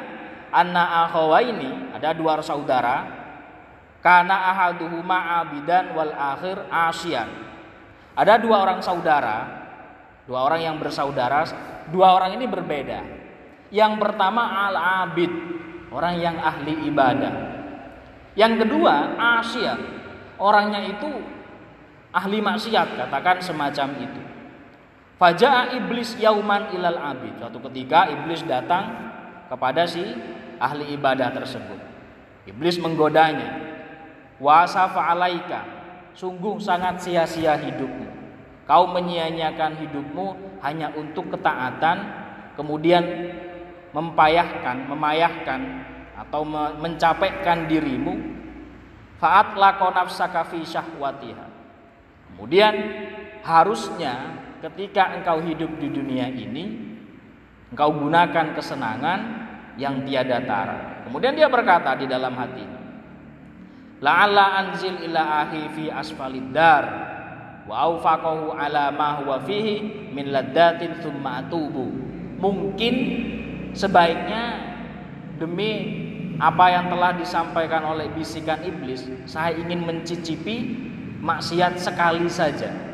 [0.53, 1.09] anna
[1.41, 3.09] ini ada dua saudara
[4.05, 7.29] karena ahaduhuma abidan wal akhir asian.
[8.13, 9.49] Ada dua orang saudara,
[10.29, 11.49] dua orang yang bersaudara,
[11.89, 13.01] dua orang ini berbeda.
[13.73, 15.33] Yang pertama al-abid,
[15.89, 17.35] orang yang ahli ibadah.
[18.37, 19.81] Yang kedua asian,
[20.37, 21.09] orangnya itu
[22.13, 24.21] ahli maksiat, katakan semacam itu.
[25.23, 27.39] Faja'a iblis yauman ilal abid.
[27.39, 28.91] Suatu ketika iblis datang
[29.47, 30.03] kepada si
[30.59, 31.79] ahli ibadah tersebut.
[32.51, 33.55] Iblis menggodanya.
[34.43, 35.63] Wasafa alaika.
[36.19, 38.11] Sungguh sangat sia-sia hidupmu.
[38.67, 42.03] Kau menyia-nyiakan hidupmu hanya untuk ketaatan,
[42.59, 43.07] kemudian
[43.95, 45.87] mempayahkan, memayahkan
[46.19, 46.43] atau
[46.83, 48.19] mencapekkan dirimu.
[49.23, 51.47] Fa'at lakonafsaka fi syahwatiha.
[52.35, 52.75] Kemudian
[53.47, 56.79] harusnya ketika engkau hidup di dunia ini
[57.75, 59.21] engkau gunakan kesenangan
[59.75, 61.03] yang tiada tara.
[61.09, 62.79] Kemudian dia berkata di dalam hatinya,
[63.99, 66.85] La'alla anzil ila ahi fi asfalid dar
[67.67, 71.91] wa aufaqahu ala ma huwa fihi min laddatin thumma atubu.
[72.39, 72.95] Mungkin
[73.75, 74.43] sebaiknya
[75.39, 76.03] demi
[76.39, 80.75] apa yang telah disampaikan oleh bisikan iblis, saya ingin mencicipi
[81.23, 82.92] maksiat sekali saja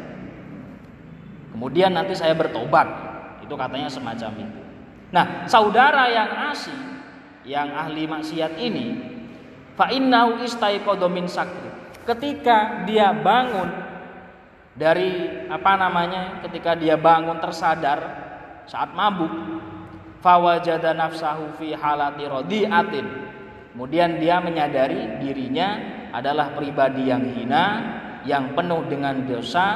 [1.58, 2.86] Kemudian nanti saya bertobat.
[3.42, 4.60] Itu katanya semacam itu.
[5.10, 6.78] Nah, saudara yang asih,
[7.42, 8.86] yang ahli maksiat ini,
[9.74, 11.66] fa innahu istaiqadha sakri.
[12.06, 13.74] Ketika dia bangun
[14.78, 16.46] dari apa namanya?
[16.46, 18.06] Ketika dia bangun tersadar
[18.70, 19.34] saat mabuk,
[20.22, 23.06] fawajada nafsahu fi halati radiatin.
[23.74, 25.74] Kemudian dia menyadari dirinya
[26.14, 27.64] adalah pribadi yang hina,
[28.22, 29.66] yang penuh dengan dosa,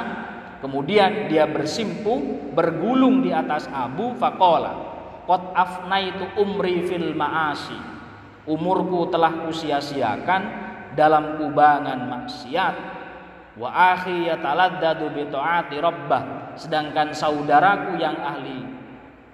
[0.63, 4.95] Kemudian dia bersimpu, bergulung di atas abu fakola.
[5.27, 7.75] Kot afnaitu umri fil ma'asi.
[8.47, 10.41] Umurku telah kusia-siakan
[10.95, 12.75] dalam kubangan maksiat.
[13.59, 16.23] Wa akhi yataladdadu bi ta'ati rabbah.
[16.55, 18.63] Sedangkan saudaraku yang ahli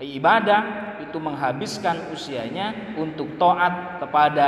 [0.01, 4.47] ibadah itu menghabiskan usianya untuk taat kepada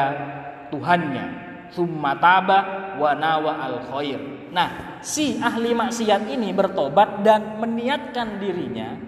[0.71, 1.25] Tuhannya
[1.71, 2.59] summa taba
[2.95, 4.40] wa nawa al khair.
[4.51, 8.99] Nah, si ahli maksiat ini bertobat dan meniatkan dirinya,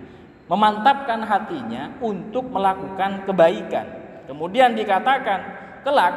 [0.48, 3.88] memantapkan hatinya untuk melakukan kebaikan.
[4.24, 5.40] Kemudian dikatakan,
[5.84, 6.16] kelak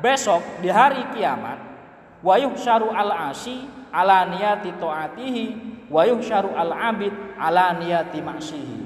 [0.00, 1.60] besok di hari kiamat,
[2.24, 5.44] wa yuhsyaru al asi ala niyati taatihi
[5.92, 8.80] wa yuhsyaru al abid ala niyati maksihi.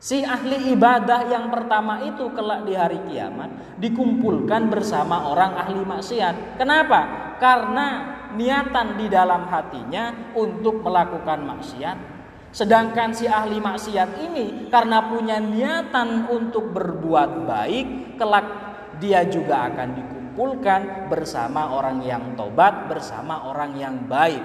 [0.00, 6.56] Si ahli ibadah yang pertama itu kelak di hari kiamat dikumpulkan bersama orang ahli maksiat.
[6.56, 7.29] Kenapa?
[7.40, 7.86] Karena
[8.36, 11.98] niatan di dalam hatinya untuk melakukan maksiat.
[12.52, 17.86] Sedangkan si ahli maksiat ini karena punya niatan untuk berbuat baik,
[18.20, 18.46] kelak
[19.00, 24.42] dia juga akan dikumpulkan bersama orang yang tobat, bersama orang yang baik.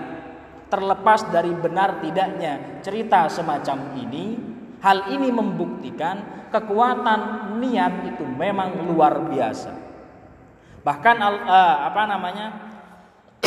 [0.69, 9.17] Terlepas dari benar tidaknya cerita semacam ini, Hal ini membuktikan kekuatan niat itu memang luar
[9.33, 9.73] biasa.
[10.85, 12.47] Bahkan uh, apa namanya?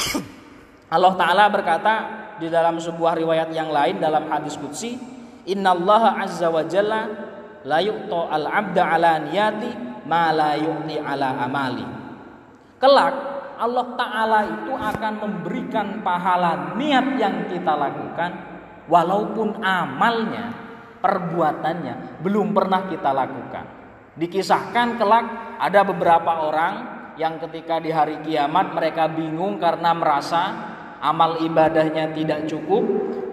[0.95, 1.95] Allah taala berkata
[2.39, 4.97] di dalam sebuah riwayat yang lain dalam hadis qudsi,
[5.51, 7.01] "Innallaha azza wa jalla
[7.67, 9.71] la al-'abda ala niyati
[10.07, 11.87] ma la yu'ti ala amali."
[12.79, 13.15] Kelak
[13.59, 18.31] Allah taala itu akan memberikan pahala niat yang kita lakukan
[18.87, 20.55] walaupun amalnya
[21.03, 23.65] perbuatannya belum pernah kita lakukan.
[24.19, 25.27] Dikisahkan kelak
[25.59, 30.43] ada beberapa orang yang ketika di hari kiamat mereka bingung karena merasa
[31.03, 32.83] amal ibadahnya tidak cukup,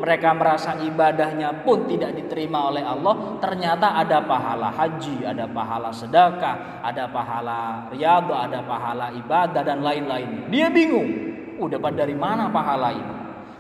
[0.02, 6.82] mereka merasa ibadahnya pun tidak diterima oleh Allah, ternyata ada pahala haji, ada pahala sedekah,
[6.82, 10.50] ada pahala riyadhah, ada pahala ibadah dan lain-lain.
[10.50, 11.10] Dia bingung,
[11.62, 13.16] udah dapat dari mana pahala ini?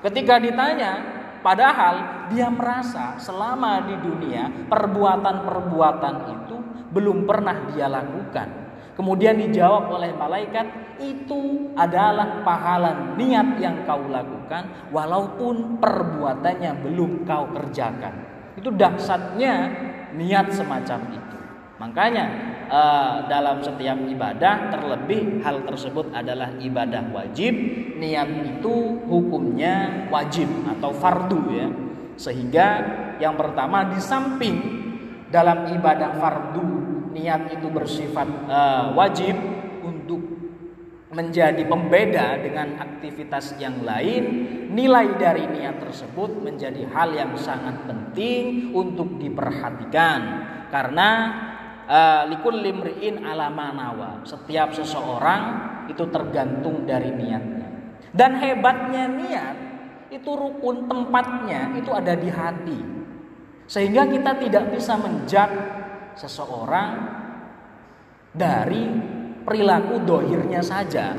[0.05, 0.93] Ketika ditanya,
[1.41, 6.57] padahal dia merasa selama di dunia perbuatan-perbuatan itu
[6.93, 8.64] belum pernah dia lakukan.
[8.96, 10.64] Kemudian dijawab oleh malaikat,
[11.04, 18.16] itu adalah pahala niat yang kau lakukan walaupun perbuatannya belum kau kerjakan.
[18.56, 19.54] Itu dahsyatnya
[20.16, 21.38] niat semacam itu.
[21.76, 22.26] Makanya
[22.72, 27.52] uh, dalam setiap ibadah terlebih hal tersebut adalah ibadah wajib,
[28.00, 31.68] niat itu hukumnya wajib atau fardu ya.
[32.16, 32.68] Sehingga
[33.20, 34.56] yang pertama di samping
[35.28, 36.84] dalam ibadah fardu
[37.16, 39.39] niat itu bersifat uh, wajib
[39.88, 40.20] untuk
[41.16, 44.24] menjadi pembeda dengan aktivitas yang lain,
[44.76, 50.20] nilai dari niat tersebut menjadi hal yang sangat penting untuk diperhatikan
[50.68, 51.09] karena
[51.88, 54.28] uh, likul limriin alamanawa.
[54.28, 55.41] Setiap seseorang
[55.88, 57.95] itu tergantung dari niatnya.
[58.11, 59.55] Dan hebatnya niat
[60.11, 62.80] itu rukun tempatnya itu ada di hati.
[63.66, 65.49] Sehingga kita tidak bisa menjak
[66.16, 66.91] seseorang
[68.36, 68.84] dari
[69.45, 71.16] perilaku dohirnya saja.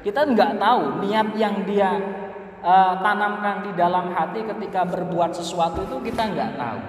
[0.00, 1.92] Kita nggak tahu niat yang dia
[2.64, 6.80] uh, tanamkan di dalam hati ketika berbuat sesuatu itu kita nggak tahu.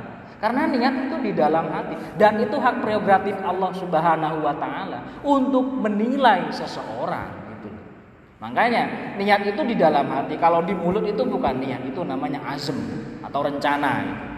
[0.42, 5.70] Karena niat itu di dalam hati dan itu hak prerogatif Allah Subhanahu wa taala untuk
[5.70, 7.70] menilai seseorang gitu.
[8.42, 10.42] Makanya niat itu di dalam hati.
[10.42, 12.74] Kalau di mulut itu bukan niat, itu namanya azm
[13.22, 13.92] atau rencana.
[14.02, 14.31] Gitu.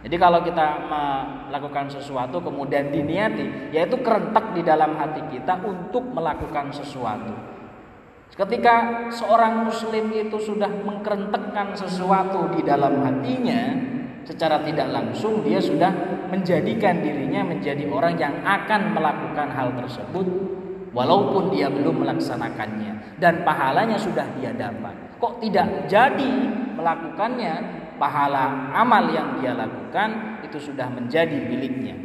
[0.00, 6.72] Jadi kalau kita melakukan sesuatu kemudian diniati, yaitu kerentak di dalam hati kita untuk melakukan
[6.72, 7.36] sesuatu.
[8.32, 13.76] Ketika seorang muslim itu sudah mengkerentekkan sesuatu di dalam hatinya,
[14.24, 15.92] secara tidak langsung dia sudah
[16.32, 20.24] menjadikan dirinya menjadi orang yang akan melakukan hal tersebut
[20.96, 24.94] walaupun dia belum melaksanakannya dan pahalanya sudah dia dapat.
[25.20, 26.32] Kok tidak jadi
[26.78, 27.79] melakukannya?
[28.00, 32.00] Pahala amal yang dia lakukan itu sudah menjadi miliknya.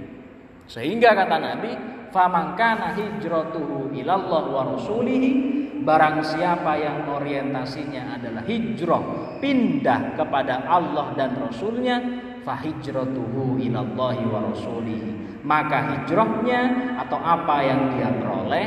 [0.67, 1.71] Sehingga kata Nabi,
[2.11, 11.37] "Famangkana hijratuhu ilallah wa rasulihi" Barang siapa yang orientasinya adalah hijrah pindah kepada Allah dan
[11.37, 12.01] Rasulnya
[12.41, 16.61] fahijratuhu ilallahi wa rasulihi maka hijrahnya
[17.05, 18.65] atau apa yang dia peroleh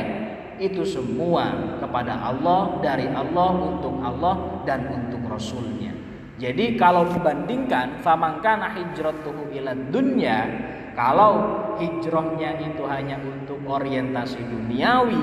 [0.63, 5.91] itu semua kepada Allah dari Allah untuk Allah dan untuk Rasulnya
[6.39, 10.47] jadi kalau dibandingkan famangkana hijratuhu ila dunya,
[10.95, 15.19] kalau hijrahnya itu hanya untuk orientasi duniawi,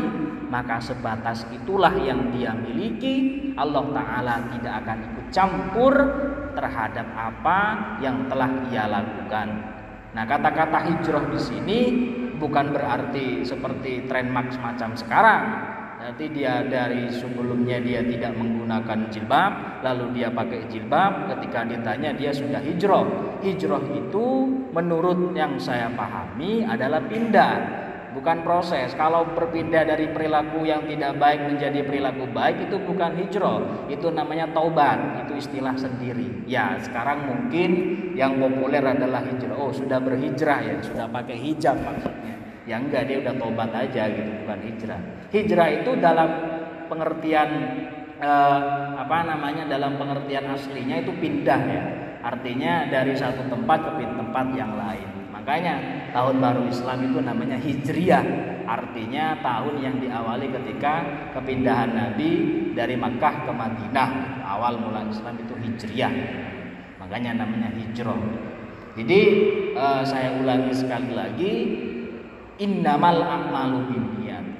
[0.53, 3.49] maka sebatas itulah yang dia miliki.
[3.57, 5.95] Allah taala tidak akan ikut campur
[6.53, 7.61] terhadap apa
[8.05, 9.49] yang telah ia lakukan.
[10.12, 11.79] Nah, kata-kata hijrah di sini
[12.37, 15.76] bukan berarti seperti tren max macam sekarang
[16.07, 21.35] Nanti dia dari sebelumnya dia tidak menggunakan jilbab, lalu dia pakai jilbab.
[21.35, 23.43] Ketika ditanya dia sudah hijrah.
[23.43, 24.27] Hijrah itu
[24.71, 27.55] menurut yang saya pahami adalah pindah,
[28.15, 28.95] bukan proses.
[28.95, 34.47] Kalau berpindah dari perilaku yang tidak baik menjadi perilaku baik itu bukan hijrah, itu namanya
[34.55, 36.47] taubat, itu istilah sendiri.
[36.47, 37.71] Ya, sekarang mungkin
[38.15, 39.59] yang populer adalah hijrah.
[39.59, 42.39] Oh, sudah berhijrah ya, sudah pakai hijab maksudnya.
[42.63, 45.16] Ya enggak dia udah tobat aja gitu bukan hijrah.
[45.35, 46.31] Hijrah itu dalam
[46.87, 47.51] pengertian
[48.22, 48.61] eh,
[48.97, 51.85] apa namanya dalam pengertian aslinya itu pindah ya.
[52.22, 55.31] Artinya dari satu tempat ke tempat yang lain.
[55.31, 55.74] Makanya
[56.11, 58.24] tahun baru Islam itu namanya Hijriah.
[58.66, 60.95] Artinya tahun yang diawali ketika
[61.39, 62.31] kepindahan Nabi
[62.74, 64.43] dari Makkah ke Madinah.
[64.43, 66.14] Awal mula Islam itu Hijriah.
[66.99, 68.18] Makanya namanya hijrah.
[68.99, 69.20] Jadi
[69.79, 71.53] eh, saya ulangi sekali lagi
[72.57, 73.81] Innamal a'malu.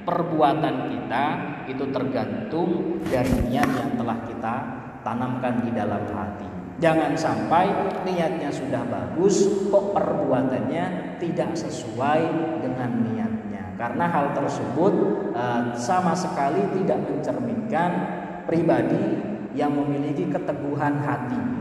[0.07, 1.25] Perbuatan kita
[1.67, 4.55] itu tergantung dari niat yang telah kita
[5.03, 6.47] tanamkan di dalam hati.
[6.79, 7.67] Jangan sampai
[8.07, 12.21] niatnya sudah bagus kok perbuatannya tidak sesuai
[12.63, 13.75] dengan niatnya.
[13.75, 14.93] Karena hal tersebut
[15.35, 17.91] uh, sama sekali tidak mencerminkan
[18.47, 19.19] pribadi
[19.59, 21.56] yang memiliki keteguhan hati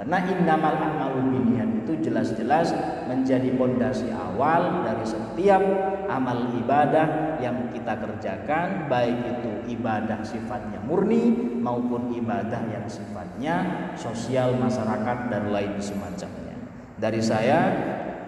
[0.00, 2.72] karena innamal a'malu binniyat itu jelas-jelas
[3.04, 5.60] menjadi pondasi awal dari setiap
[6.08, 14.56] amal ibadah yang kita kerjakan, baik itu ibadah sifatnya murni maupun ibadah yang sifatnya sosial
[14.56, 16.56] masyarakat dan lain semacamnya.
[16.96, 17.60] Dari saya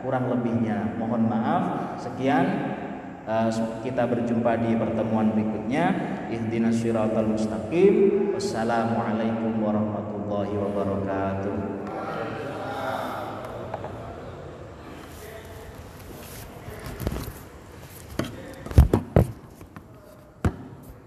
[0.05, 1.97] kurang lebihnya mohon maaf.
[1.97, 2.45] Sekian
[3.25, 3.49] eh,
[3.81, 5.85] kita berjumpa di pertemuan berikutnya.
[6.29, 8.29] Ihdinas siratal mustaqim.
[8.37, 11.62] Wassalamualaikum warahmatullahi wabarakatuh.